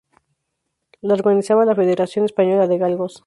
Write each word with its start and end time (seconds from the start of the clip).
Lo 1.03 1.13
organizaba 1.13 1.63
la 1.63 1.75
Federación 1.75 2.25
Española 2.25 2.65
de 2.65 2.79
Galgos. 2.79 3.19